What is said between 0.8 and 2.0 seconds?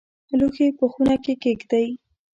خونه کې کښېږدئ